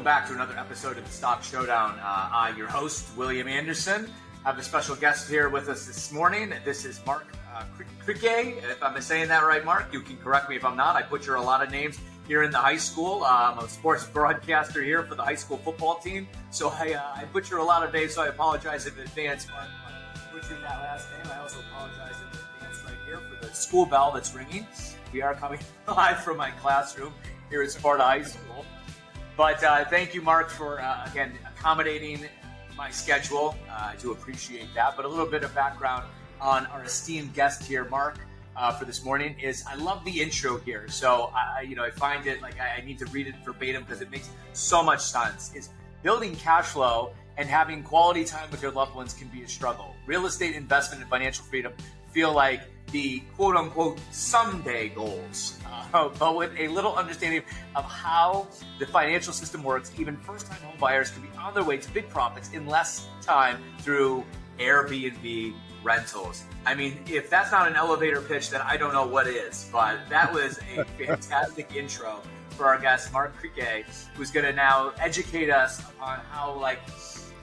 [0.00, 1.98] welcome back to another episode of the Stock Showdown.
[1.98, 4.10] Uh, I'm your host, William Anderson.
[4.46, 6.54] I have a special guest here with us this morning.
[6.64, 7.64] This is Mark uh.
[8.08, 10.96] If I'm saying that right, Mark, you can correct me if I'm not.
[10.96, 13.24] I butcher a lot of names here in the high school.
[13.24, 17.20] Uh, I'm a sports broadcaster here for the high school football team, so I, uh,
[17.20, 19.68] I butcher a lot of names, so I apologize in advance, Mark.
[20.32, 24.12] Butchering that last name, I also apologize in advance right here for the school bell
[24.12, 24.66] that's ringing.
[25.12, 27.12] We are coming live from my classroom
[27.50, 28.64] here at Sparta High School.
[29.40, 32.26] But uh, thank you, Mark, for uh, again accommodating
[32.76, 33.56] my schedule.
[33.70, 34.96] Uh, I do appreciate that.
[34.96, 36.04] But a little bit of background
[36.42, 38.18] on our esteemed guest here, Mark,
[38.54, 40.88] uh, for this morning is I love the intro here.
[40.88, 43.82] So I, you know, I find it like I, I need to read it verbatim
[43.84, 45.54] because it makes so much sense.
[45.54, 45.70] Is
[46.02, 49.96] building cash flow and having quality time with your loved ones can be a struggle.
[50.04, 51.72] Real estate investment and financial freedom
[52.12, 52.60] feel like
[52.92, 55.58] the quote unquote someday goals,
[55.94, 57.42] uh, but with a little understanding
[57.76, 58.46] of how
[58.78, 61.90] the financial system works, even first time home buyers can be on their way to
[61.92, 64.24] big profits in less time through
[64.58, 66.44] Airbnb rentals.
[66.66, 69.68] I mean, if that's not an elevator pitch, then I don't know what is.
[69.72, 74.92] But that was a fantastic intro for our guest, Mark Krikke, who's going to now
[74.98, 76.80] educate us on how, like,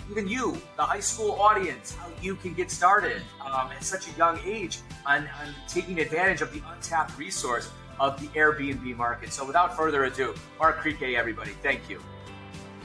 [0.10, 4.18] even you, the high school audience, how you can get started um, at such a
[4.18, 9.34] young age on, on taking advantage of the untapped resource of the Airbnb market.
[9.34, 12.02] So, without further ado, Mark Krikke, everybody, thank you.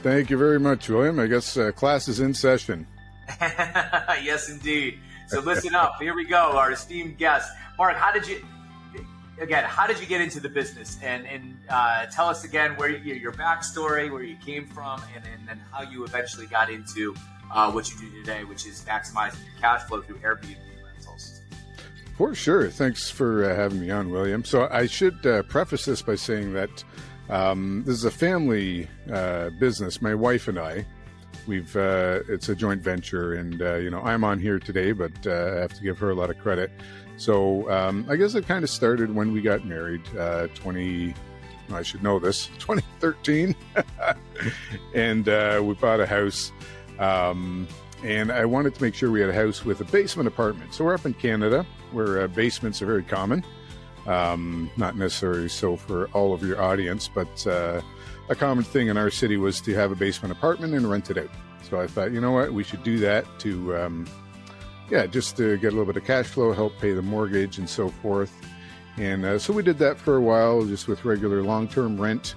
[0.01, 1.19] Thank you very much, William.
[1.19, 2.87] I guess uh, class is in session.
[3.41, 4.99] yes, indeed.
[5.27, 5.95] So, listen up.
[5.99, 6.57] Here we go.
[6.57, 7.95] Our esteemed guest, Mark.
[7.95, 8.43] How did you?
[9.39, 10.99] Again, how did you get into the business?
[11.01, 15.25] And and uh, tell us again where you, your backstory, where you came from, and,
[15.25, 17.15] and then how you eventually got into
[17.51, 21.41] uh, what you do today, which is maximizing your cash flow through Airbnb rentals.
[22.15, 22.69] For sure.
[22.69, 24.45] Thanks for uh, having me on, William.
[24.45, 26.83] So I should uh, preface this by saying that
[27.29, 29.99] um, this is a family uh, business.
[30.01, 30.85] My wife and I,
[31.47, 35.59] we've uh, it's a joint venture, and you know I'm on here today, but I
[35.59, 36.71] have to give her a lot of credit.
[37.17, 40.03] So um, I guess it kind of started when we got married,
[40.55, 41.13] 20.
[41.71, 43.55] I should know this, 2013,
[44.93, 45.25] and
[45.65, 46.51] we bought a house.
[46.99, 47.67] Um,
[48.03, 50.73] and I wanted to make sure we had a house with a basement apartment.
[50.73, 53.45] So we're up in Canada, where uh, basements are very common.
[54.05, 57.81] Um, not necessarily so for all of your audience, but uh,
[58.27, 61.17] a common thing in our city was to have a basement apartment and rent it
[61.17, 61.29] out.
[61.69, 64.05] So I thought, you know what, we should do that to, um,
[64.89, 67.69] yeah, just to get a little bit of cash flow, help pay the mortgage, and
[67.69, 68.33] so forth.
[68.97, 72.35] And uh, so we did that for a while, just with regular long term rent.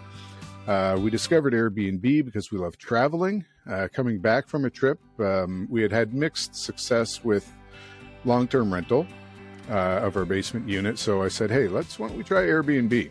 [0.66, 3.44] Uh, we discovered Airbnb because we love traveling.
[3.70, 7.52] Uh, coming back from a trip, um, we had had mixed success with
[8.24, 9.06] long term rental
[9.70, 10.98] uh, of our basement unit.
[10.98, 13.10] So I said, hey, let's, why don't we try Airbnb?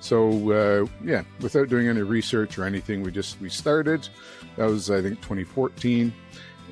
[0.00, 4.08] So uh, yeah, without doing any research or anything, we just we started.
[4.56, 6.12] That was I think 2014,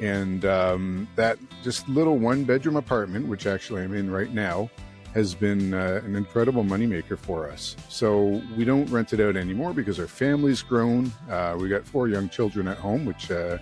[0.01, 4.71] and um, that just little one bedroom apartment, which actually I'm in right now,
[5.15, 7.75] has been uh, an incredible moneymaker for us.
[7.89, 11.11] So we don't rent it out anymore because our family's grown.
[11.31, 13.57] Uh, we got four young children at home, which uh,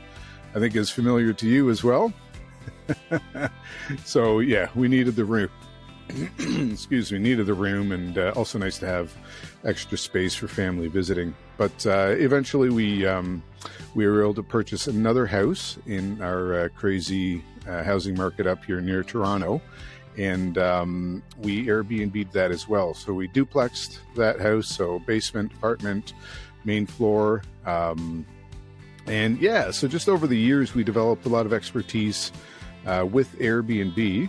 [0.54, 2.12] I think is familiar to you as well.
[4.04, 5.48] so yeah, we needed the room.
[6.38, 9.14] Excuse me, needed the room, and uh, also nice to have
[9.64, 11.34] extra space for family visiting.
[11.56, 13.42] But uh, eventually, we um,
[13.94, 18.82] we were able to purchase another house in our uh, crazy housing market up here
[18.82, 19.62] near Toronto
[20.16, 22.94] and um, we Airbnb'd that as well.
[22.94, 26.14] So we duplexed that house, so basement, apartment,
[26.64, 28.24] main floor, um,
[29.06, 29.70] and yeah.
[29.70, 32.32] So just over the years, we developed a lot of expertise
[32.86, 34.28] uh, with Airbnb,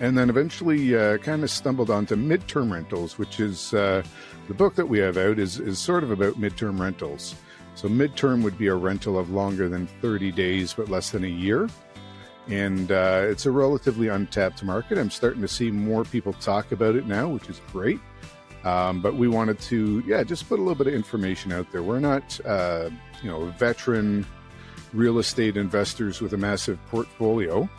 [0.00, 4.02] and then eventually uh, kind of stumbled onto midterm rentals, which is uh,
[4.48, 7.34] the book that we have out is is sort of about midterm rentals.
[7.74, 11.28] So midterm would be a rental of longer than 30 days, but less than a
[11.28, 11.68] year
[12.50, 14.98] and uh, it's a relatively untapped market.
[14.98, 18.00] I'm starting to see more people talk about it now, which is great.
[18.64, 21.82] Um, but we wanted to, yeah, just put a little bit of information out there.
[21.82, 22.90] We're not, uh,
[23.22, 24.26] you know, veteran
[24.92, 27.70] real estate investors with a massive portfolio,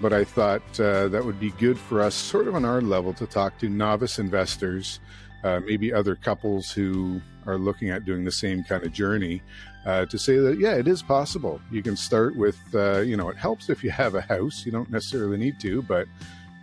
[0.00, 3.12] but I thought uh, that would be good for us, sort of on our level,
[3.14, 5.00] to talk to novice investors,
[5.44, 9.42] uh, maybe other couples who are looking at doing the same kind of journey
[9.86, 11.60] uh, to say that yeah, it is possible.
[11.70, 14.64] You can start with uh, you know it helps if you have a house.
[14.66, 16.06] You don't necessarily need to, but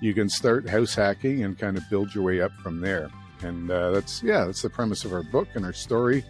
[0.01, 3.09] you can start house hacking and kind of build your way up from there.
[3.41, 6.23] And uh, that's yeah, that's the premise of our book and our story,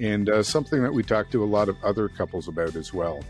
[0.00, 3.22] and uh, something that we talk to a lot of other couples about as well.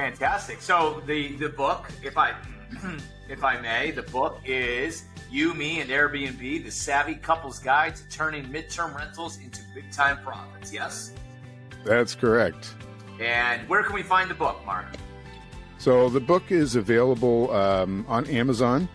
[0.00, 0.62] Fantastic.
[0.62, 2.34] So the the book, if I
[3.28, 8.08] if I may, the book is You, Me, and Airbnb: The Savvy Couple's Guide to
[8.08, 10.72] Turning Midterm Rentals into Big Time Profits.
[10.72, 11.12] Yes.
[11.84, 12.74] That's correct.
[13.20, 14.86] And where can we find the book, Mark?
[15.76, 18.88] So the book is available um, on Amazon,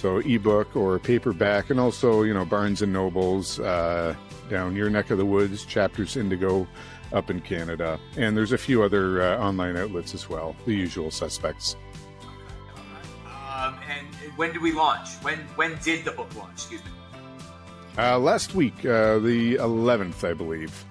[0.00, 4.14] so ebook or paperback, and also you know Barnes and Nobles uh,
[4.48, 6.66] down your neck of the woods, Chapters Indigo
[7.12, 11.10] up in Canada, and there's a few other uh, online outlets as well, the usual
[11.10, 11.76] suspects.
[13.26, 14.06] Um, and
[14.36, 15.08] when did we launch?
[15.22, 16.52] When when did the book launch?
[16.52, 16.90] Excuse me.
[17.98, 20.84] Uh, last week, uh, the 11th, I believe.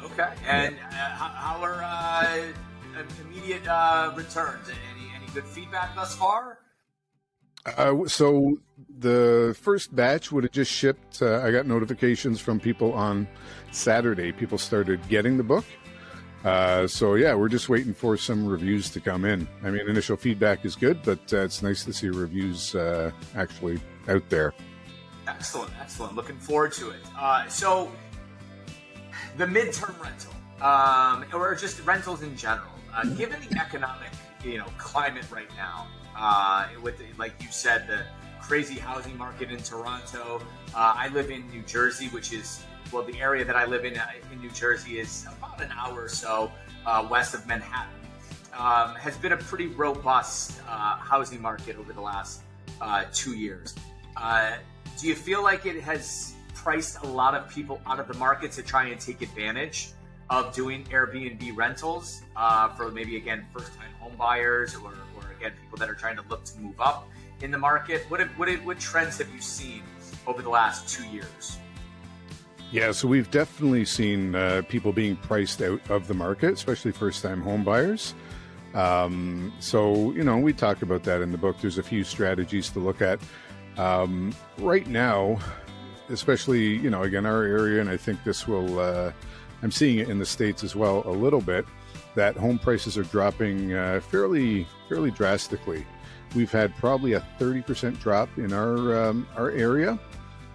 [0.00, 0.22] Okay.
[0.22, 0.32] okay.
[0.46, 2.42] And uh, how, are uh,
[3.24, 4.68] immediate uh, returns?
[4.68, 6.58] Any any good feedback thus far?
[7.76, 8.58] Uh, so
[8.98, 11.20] the first batch would have just shipped.
[11.20, 13.26] Uh, I got notifications from people on
[13.72, 14.32] Saturday.
[14.32, 15.64] People started getting the book.
[16.44, 19.48] Uh, so yeah, we're just waiting for some reviews to come in.
[19.64, 23.80] I mean, initial feedback is good, but uh, it's nice to see reviews uh, actually
[24.08, 24.54] out there.
[25.26, 26.14] Excellent, excellent.
[26.14, 27.00] Looking forward to it.
[27.18, 27.90] Uh, so
[29.36, 30.32] the midterm rental,
[30.62, 32.70] um, or just rentals in general,
[33.16, 34.10] given the economic
[34.44, 35.88] you know climate right now,
[36.82, 38.04] with like you said the
[38.46, 40.40] crazy housing market in Toronto.
[40.74, 43.96] Uh, I live in New Jersey, which is well, the area that I live in
[43.96, 46.52] uh, in New Jersey is about an hour or so
[46.84, 47.92] uh, west of Manhattan.
[48.56, 52.42] Um, has been a pretty robust uh, housing market over the last
[52.80, 53.74] uh, two years.
[54.16, 54.52] Uh,
[54.98, 58.52] do you feel like it has priced a lot of people out of the market
[58.52, 59.90] to try and take advantage
[60.30, 62.22] of doing Airbnb rentals
[62.76, 64.94] for maybe again first-time home buyers or
[65.36, 67.08] again people that are trying to look to move up?
[67.42, 68.04] in the market?
[68.08, 69.82] What have, what, have, what trends have you seen
[70.26, 71.58] over the last two years?
[72.72, 77.40] Yeah, so we've definitely seen uh, people being priced out of the market, especially first-time
[77.40, 78.14] home buyers.
[78.74, 81.60] Um, so you know, we talk about that in the book.
[81.60, 83.20] There's a few strategies to look at.
[83.78, 85.38] Um, right now,
[86.08, 88.80] especially you know, again, our area, and I think this will.
[88.80, 89.12] Uh,
[89.62, 91.64] I'm seeing it in the states as well a little bit.
[92.16, 95.86] That home prices are dropping uh, fairly fairly drastically
[96.34, 99.98] we've had probably a 30% drop in our um, our area.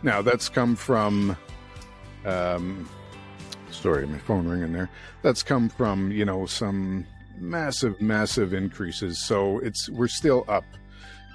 [0.04, 1.36] Now that's come from
[2.26, 2.90] um,
[3.72, 4.90] sorry, my phone ringing there.
[5.22, 7.06] That's come from you know some
[7.38, 9.24] massive, massive increases.
[9.24, 10.66] So it's we're still up,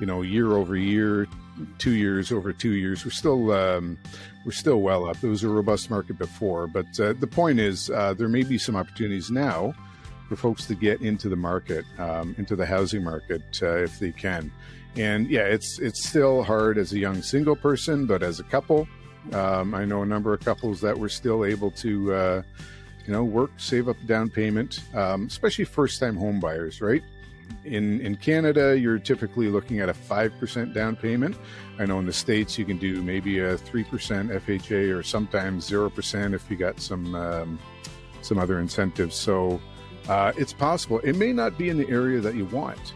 [0.01, 1.27] you know, year over year,
[1.79, 3.05] two years over two years.
[3.05, 3.99] We're still um,
[4.45, 5.23] we're still well up.
[5.23, 8.59] It was a robust market before, but uh, the point is uh, there may be
[8.59, 9.75] some opportunities now
[10.29, 14.13] for folks to get into the market, um, into the housing market, uh, if they
[14.13, 14.51] can.
[14.97, 18.89] And yeah, it's it's still hard as a young single person, but as a couple,
[19.33, 22.43] um, I know a number of couples that were still able to, uh,
[23.07, 27.03] you know, work, save up down payment, um, especially first-time home buyers, right?
[27.65, 31.37] In in Canada, you're typically looking at a five percent down payment.
[31.79, 35.67] I know in the states you can do maybe a three percent FHA or sometimes
[35.67, 37.59] zero percent if you got some um,
[38.23, 39.15] some other incentives.
[39.15, 39.61] So
[40.09, 41.01] uh, it's possible.
[41.01, 42.95] It may not be in the area that you want,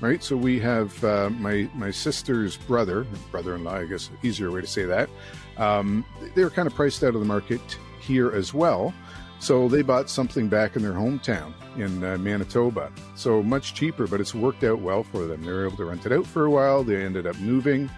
[0.00, 0.22] right?
[0.22, 4.84] So we have uh, my my sister's brother, brother-in-law, I guess, easier way to say
[4.84, 5.08] that.
[5.56, 6.04] Um,
[6.34, 7.60] they were kind of priced out of the market
[8.00, 8.94] here as well.
[9.38, 12.92] So they bought something back in their hometown in uh, Manitoba.
[13.16, 15.42] So much cheaper, but it's worked out well for them.
[15.42, 16.84] They were able to rent it out for a while.
[16.84, 17.90] They ended up moving.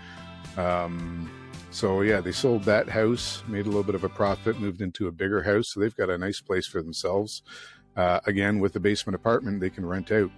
[0.56, 1.30] Um,
[1.70, 5.06] so yeah, they sold that house, made a little bit of a profit, moved into
[5.06, 5.68] a bigger house.
[5.74, 7.42] So they've got a nice place for themselves.
[7.96, 10.30] Uh, again, with the basement apartment, they can rent out.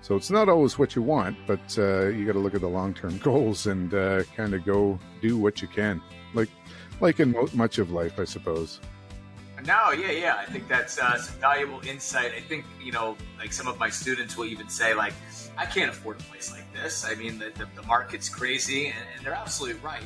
[0.00, 2.68] So it's not always what you want, but uh, you got to look at the
[2.68, 6.00] long-term goals and uh, kind of go do what you can,
[6.34, 6.48] like
[7.00, 8.80] like in mo- much of life, I suppose.
[9.64, 10.36] No, yeah, yeah.
[10.36, 12.32] I think that's uh, some valuable insight.
[12.36, 15.14] I think you know, like some of my students will even say, like,
[15.56, 17.04] I can't afford a place like this.
[17.04, 20.02] I mean, the, the, the market's crazy, and, and, they're absolutely right.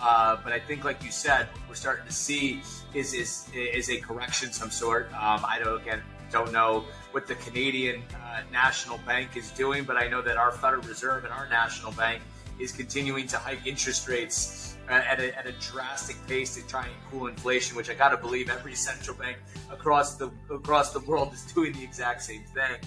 [0.00, 2.60] Uh, but I think, like you said, we're starting to see
[2.92, 5.12] is is is a correction some sort.
[5.12, 9.96] Um, I don't again don't know what the Canadian uh, National Bank is doing, but
[9.96, 12.22] I know that our Federal Reserve and our National Bank
[12.58, 16.84] is continuing to hike interest rates uh, at a, at a drastic pace to try
[16.84, 19.38] and cool inflation, which I got to believe every central bank
[19.70, 22.78] across the across the world is doing the exact same thing.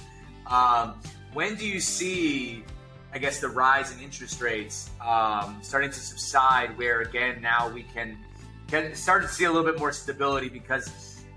[0.48, 1.00] Um,
[1.34, 2.64] when do you see,
[3.14, 6.78] I guess, the rise in interest rates um, starting to subside?
[6.78, 8.18] Where again now we can
[8.68, 10.90] can start to see a little bit more stability because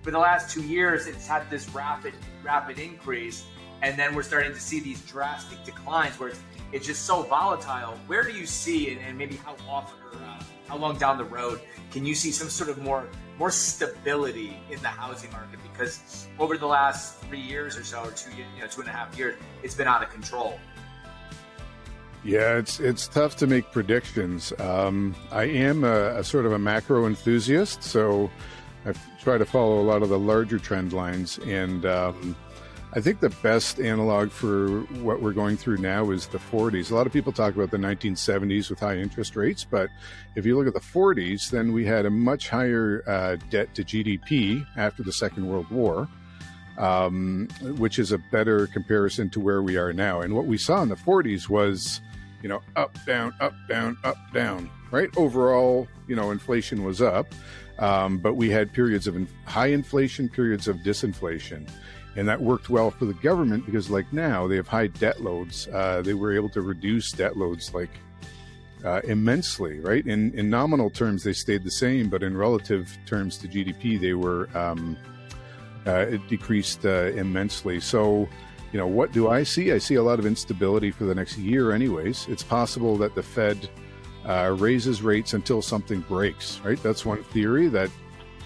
[0.04, 3.46] for the last two years, it's had this rapid, rapid increase,
[3.80, 6.40] and then we're starting to see these drastic declines where it's,
[6.73, 7.99] it's just so volatile.
[8.06, 11.25] Where do you see, and, and maybe how often or uh, how long down the
[11.25, 13.08] road can you see some sort of more
[13.38, 15.58] more stability in the housing market?
[15.73, 18.92] Because over the last three years or so, or two you know two and a
[18.92, 20.61] half years, it's been out of control.
[22.23, 24.52] Yeah, it's it's tough to make predictions.
[24.58, 28.30] Um, I am a, a, sort of a macro enthusiast, so
[28.86, 31.38] I've try to follow a lot of the larger trend lines.
[31.38, 32.36] And um,
[32.92, 36.90] I think the best analog for what we're going through now is the 40s.
[36.90, 39.88] A lot of people talk about the 1970s with high interest rates, but
[40.36, 43.82] if you look at the 40s, then we had a much higher uh, debt to
[43.82, 46.08] GDP after the Second World War.
[46.76, 47.46] Um,
[47.78, 50.22] which is a better comparison to where we are now.
[50.22, 52.00] And what we saw in the 40s was,
[52.42, 55.08] you know, up, down, up, down, up, down, right?
[55.16, 57.28] Overall, you know, inflation was up.
[57.78, 61.69] Um, but we had periods of in- high inflation, periods of disinflation.
[62.16, 65.66] And that worked well for the government because, like now, they have high debt loads.
[65.73, 67.90] Uh, they were able to reduce debt loads like
[68.85, 70.07] uh, immensely, right?
[70.07, 74.14] In, in nominal terms, they stayed the same, but in relative terms to GDP, they
[74.14, 74.97] were um,
[75.87, 77.81] uh, it decreased uh, immensely.
[77.81, 78.28] So,
[78.73, 79.73] you know, what do I see?
[79.73, 82.26] I see a lot of instability for the next year, anyways.
[82.28, 83.69] It's possible that the Fed
[84.26, 86.83] uh, raises rates until something breaks, right?
[86.83, 87.90] That's one theory that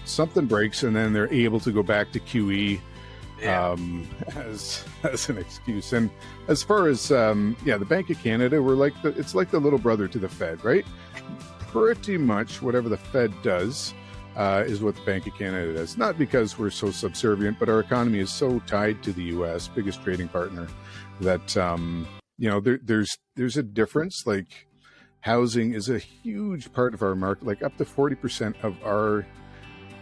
[0.05, 2.79] something breaks and then they're able to go back to QE
[3.41, 3.69] yeah.
[3.69, 5.93] um, as as an excuse.
[5.93, 6.09] And
[6.47, 9.59] as far as um, yeah, the Bank of Canada, we're like the, it's like the
[9.59, 10.85] little brother to the Fed, right?
[11.59, 13.93] Pretty much whatever the Fed does
[14.35, 15.97] uh, is what the Bank of Canada does.
[15.97, 20.03] Not because we're so subservient, but our economy is so tied to the U.S., biggest
[20.03, 20.67] trading partner,
[21.21, 22.07] that um,
[22.37, 24.23] you know there, there's there's a difference.
[24.25, 24.67] Like
[25.21, 29.25] housing is a huge part of our market, like up to 40% of our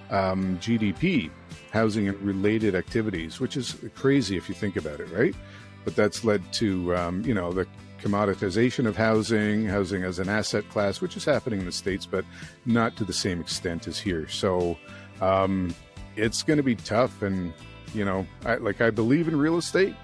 [0.09, 1.29] um, GDP,
[1.71, 5.35] housing and related activities, which is crazy if you think about it, right?
[5.83, 7.67] But that's led to, um, you know, the
[8.01, 12.23] commoditization of housing, housing as an asset class, which is happening in the States, but
[12.65, 14.27] not to the same extent as here.
[14.27, 14.77] So
[15.21, 15.73] um,
[16.15, 17.21] it's going to be tough.
[17.21, 17.53] And,
[17.93, 19.95] you know, I, like I believe in real estate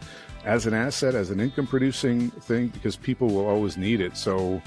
[0.44, 4.18] as an asset, as an income producing thing, because people will always need it.
[4.18, 4.62] So,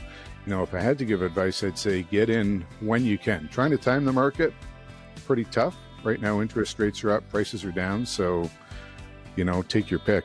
[0.51, 3.49] know, if I had to give advice, I'd say get in when you can.
[3.49, 4.55] Trying to time the market,
[5.27, 5.77] pretty tough.
[6.05, 8.07] Right now, interest rates are up, prices are down.
[8.07, 8.49] So,
[9.35, 10.25] you know, take your pick.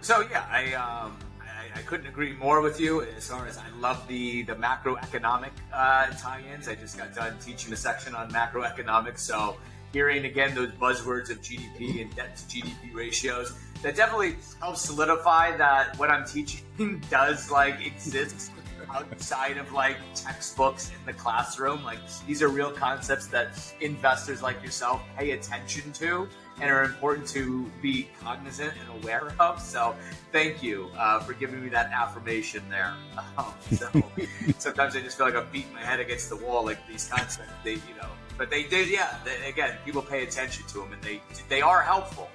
[0.00, 3.68] So yeah, I, um, I, I couldn't agree more with you as far as I
[3.78, 6.68] love the the macroeconomic uh, tie-ins.
[6.68, 9.56] I just got done teaching a section on macroeconomics, so
[9.92, 15.56] hearing again those buzzwords of GDP and debt to GDP ratios that definitely helps solidify
[15.56, 16.62] that what I'm teaching
[17.10, 18.52] does like exist
[18.94, 21.82] outside of like textbooks in the classroom.
[21.84, 26.28] Like these are real concepts that investors like yourself pay attention to
[26.60, 29.60] and are important to be cognizant and aware of.
[29.60, 29.96] So
[30.30, 32.94] thank you uh, for giving me that affirmation there.
[33.38, 33.88] Um, so
[34.58, 37.50] sometimes I just feel like I'm beating my head against the wall, like these concepts,
[37.64, 39.16] they, you know, but they did, yeah.
[39.24, 42.28] They, again, people pay attention to them and they, they are helpful.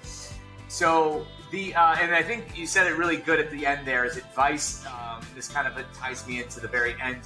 [0.67, 4.05] So the uh, and I think you said it really good at the end there
[4.05, 4.85] is advice.
[4.85, 7.21] Um, this kind of ties me into the very end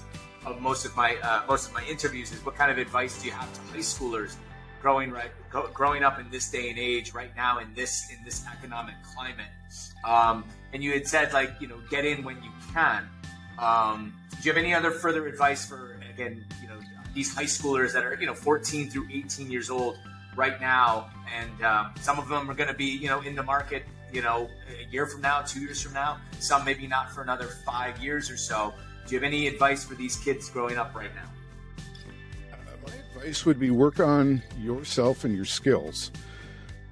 [0.46, 2.32] of most of my uh, most of my interviews.
[2.32, 4.36] Is what kind of advice do you have to high schoolers
[4.82, 5.32] growing right
[5.74, 9.48] growing up in this day and age right now in this in this economic climate?
[10.06, 13.08] Um, and you had said like you know get in when you can.
[13.58, 16.80] Um, do you have any other further advice for again you know
[17.16, 19.98] these high schoolers that are you know 14 through 18 years old
[20.36, 23.44] right now, and um, some of them are going to be you know in the
[23.44, 27.22] market you know, a year from now, two years from now, some maybe not for
[27.22, 28.74] another five years or so.
[29.06, 31.30] Do you have any advice for these kids growing up right now?
[32.53, 36.12] Uh, my advice would be work on yourself and your skills.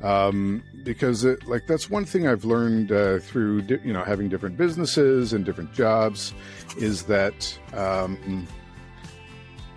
[0.01, 4.55] Um, because it, like that's one thing I've learned uh, through you know having different
[4.55, 6.33] businesses and different jobs
[6.77, 8.47] is that um,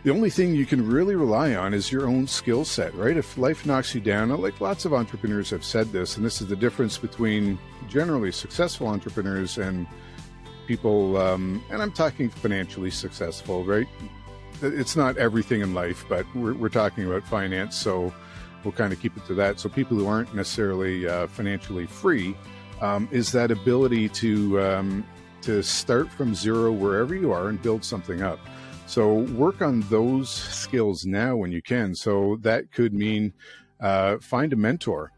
[0.04, 3.16] the only thing you can really rely on is your own skill set, right?
[3.16, 6.48] If life knocks you down, like lots of entrepreneurs have said this, and this is
[6.48, 9.86] the difference between generally successful entrepreneurs and
[10.66, 13.86] people, um, and I'm talking financially successful, right?
[14.60, 18.12] It's not everything in life, but we're, we're talking about finance, so
[18.64, 19.60] we'll kind of keep it to that.
[19.60, 22.36] So people who aren't necessarily uh, financially free
[22.80, 25.06] um, is that ability to um,
[25.42, 28.38] to start from zero wherever you are and build something up.
[28.92, 31.94] So work on those skills now when you can.
[31.94, 33.32] So that could mean
[33.80, 35.12] uh, find a mentor,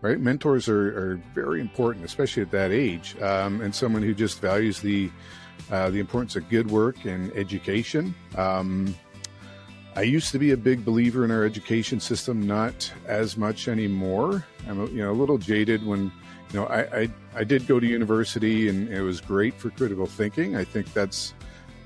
[0.00, 0.18] right?
[0.18, 4.80] Mentors are, are, very important, especially at that age, um, and someone who just values
[4.80, 5.12] the
[5.70, 8.16] uh, the importance of good work and education.
[8.36, 8.92] Um,
[9.94, 14.44] I used to be a big believer in our education system, not as much anymore.
[14.68, 16.10] I'm you know a little jaded when
[16.52, 20.06] you know I, I, I did go to university and it was great for critical
[20.06, 20.56] thinking.
[20.56, 21.32] I think that's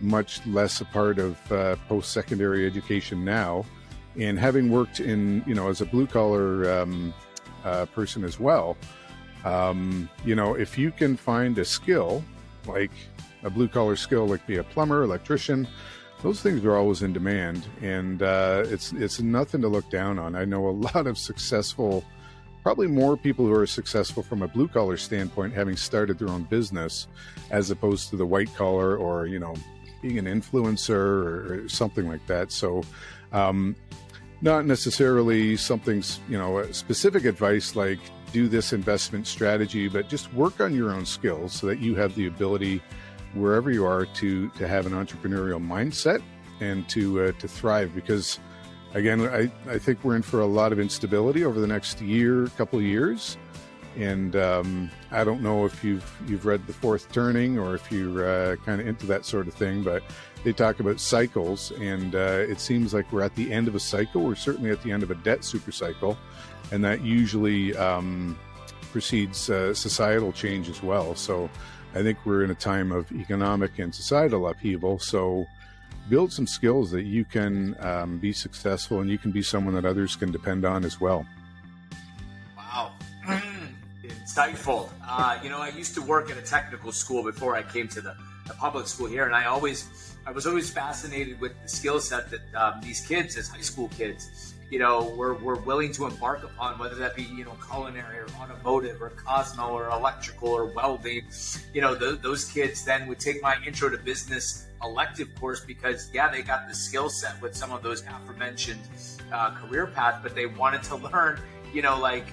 [0.04, 3.64] much less a part of uh, post secondary education now.
[4.18, 7.12] And having worked in, you know, as a blue collar um,
[7.64, 8.76] uh, person as well,
[9.44, 12.24] um, you know, if you can find a skill
[12.66, 12.92] like
[13.42, 15.68] a blue collar skill, like be a plumber, electrician,
[16.22, 20.34] those things are always in demand, and uh, it's it's nothing to look down on.
[20.34, 22.02] I know a lot of successful,
[22.62, 26.44] probably more people who are successful from a blue collar standpoint, having started their own
[26.44, 27.08] business,
[27.50, 29.54] as opposed to the white collar or you know
[30.04, 32.52] being an influencer or, something like that.
[32.52, 32.82] So.
[33.32, 33.74] Um,
[34.42, 37.98] not necessarily something you know specific advice like
[38.32, 42.14] do this investment strategy but just work on your own skills so that you have
[42.14, 42.82] the ability
[43.32, 46.22] wherever you are to to have an entrepreneurial mindset
[46.60, 48.38] and to uh, to thrive because
[48.92, 52.48] again I, I think we're in for a lot of instability over the next year
[52.58, 53.38] couple years
[53.96, 58.26] and um, I don't know if you've you've read the fourth turning or if you're
[58.26, 60.02] uh, kind of into that sort of thing but
[60.42, 63.80] they talk about cycles and uh, it seems like we're at the end of a
[63.80, 66.16] cycle we're certainly at the end of a debt supercycle,
[66.72, 68.38] and that usually um,
[68.92, 71.48] precedes uh, societal change as well so
[71.94, 74.98] I think we're in a time of economic and societal upheaval.
[74.98, 75.46] So
[76.08, 79.84] build some skills that you can um, be successful and you can be someone that
[79.84, 81.24] others can depend on as well.
[84.34, 84.90] Insightful.
[85.06, 88.00] Uh, you know, I used to work at a technical school before I came to
[88.00, 88.16] the,
[88.48, 92.32] the public school here, and I always, I was always fascinated with the skill set
[92.32, 96.42] that um, these kids, as high school kids, you know, we're, we're willing to embark
[96.42, 101.22] upon, whether that be, you know, culinary or automotive or Cosmo or electrical or welding.
[101.72, 106.10] You know, the, those kids then would take my intro to business elective course because,
[106.12, 108.80] yeah, they got the skill set with some of those aforementioned
[109.32, 111.38] uh, career paths, but they wanted to learn,
[111.72, 112.26] you know, like,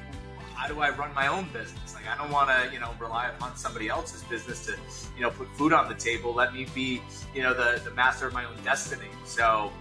[0.62, 1.96] how do I run my own business?
[1.96, 4.78] Like, I don't want to, you know, rely upon somebody else's business to,
[5.16, 6.36] you know, put food on the table.
[6.36, 7.02] Let me be,
[7.34, 9.08] you know, the, the master of my own destiny.
[9.26, 9.72] So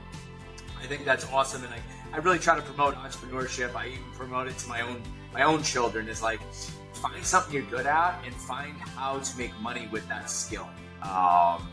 [0.83, 1.65] I think that's awesome.
[1.65, 1.81] And I,
[2.15, 3.75] I really try to promote entrepreneurship.
[3.75, 5.03] I even promote it to my own
[5.35, 6.09] my own children.
[6.09, 6.41] Is like
[6.95, 10.69] find something you're good at and find how to make money with that skill.
[11.03, 11.69] Um,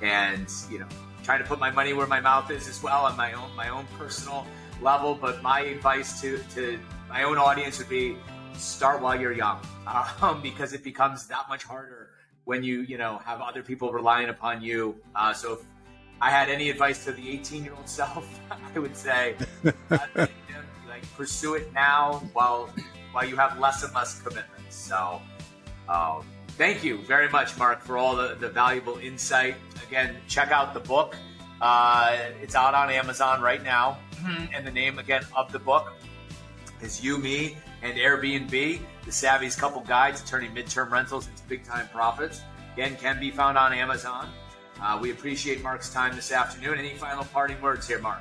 [0.00, 0.88] and you know,
[1.22, 3.68] trying to put my money where my mouth is as well on my own my
[3.68, 4.46] own personal
[4.80, 5.14] level.
[5.14, 6.80] But my advice to to
[7.10, 8.16] my own audience would be
[8.54, 9.60] start while you're young,
[10.22, 12.10] um, because it becomes that much harder
[12.44, 14.96] when you you know have other people relying upon you.
[15.14, 15.60] Uh, so if,
[16.20, 21.54] I had any advice to the 18 year old self, I would say, like pursue
[21.54, 22.70] it now while
[23.12, 24.74] while you have less and less commitments.
[24.76, 25.20] So,
[25.88, 29.54] um, thank you very much, Mark, for all the, the valuable insight.
[29.86, 31.16] Again, check out the book.
[31.60, 33.98] Uh, it's out on Amazon right now,
[34.54, 35.92] and the name again of the book
[36.80, 41.64] is You, Me, and Airbnb: The Savvy's Couple Guide to Turning Midterm Rentals into Big
[41.64, 42.42] Time Profits.
[42.74, 44.28] Again, can be found on Amazon.
[44.80, 46.78] Uh, we appreciate Mark's time this afternoon.
[46.78, 48.20] Any final parting words here, Mark?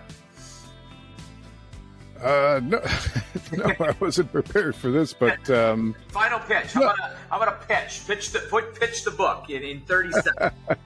[2.21, 2.81] Uh, no,
[3.51, 6.73] no, I wasn't prepared for this, but um, final pitch.
[6.73, 8.01] How, about a, how about a pitch?
[8.07, 10.53] Pitch the put pitch the book in, in thirty seconds.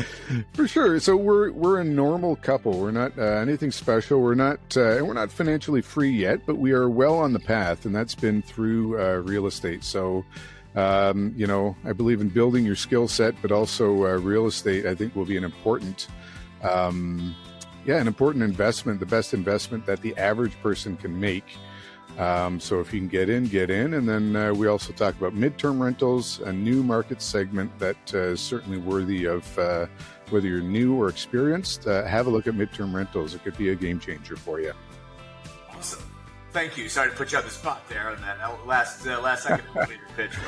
[0.52, 1.00] for sure.
[1.00, 2.78] So we're we're a normal couple.
[2.78, 4.20] We're not uh, anything special.
[4.20, 7.84] We're not uh, we're not financially free yet, but we are well on the path,
[7.84, 9.84] and that's been through uh, real estate.
[9.84, 10.24] So
[10.74, 14.86] um, you know, I believe in building your skill set, but also uh, real estate.
[14.86, 16.08] I think will be an important,
[16.62, 17.34] um,
[17.84, 21.44] yeah, an important investment, the best investment that the average person can make.
[22.18, 23.94] Um, so if you can get in, get in.
[23.94, 28.18] And then uh, we also talk about midterm rentals, a new market segment that uh,
[28.18, 29.86] is certainly worthy of uh,
[30.30, 31.86] whether you're new or experienced.
[31.86, 33.34] Uh, have a look at midterm rentals.
[33.34, 34.72] It could be a game changer for you.
[35.70, 36.02] Awesome.
[36.52, 36.88] Thank you.
[36.88, 39.66] Sorry to put you on the spot there on that last uh, last second
[40.16, 40.32] pitch.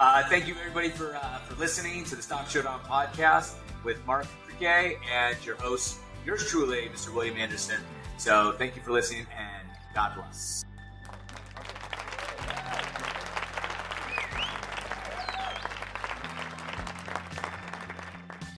[0.00, 4.26] Uh, thank you everybody for uh, for listening to the Stock Showdown podcast with Mark
[4.46, 7.12] Krikke and your host, yours truly, Mr.
[7.12, 7.80] William Anderson.
[8.16, 10.67] So thank you for listening and God bless.